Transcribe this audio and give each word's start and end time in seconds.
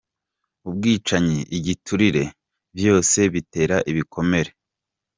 Ubwicanyi, 0.67 1.39
igiturire- 1.57 2.23
vyose 2.77 3.19
bitera 3.33 3.77
ibikomere". 3.91 4.49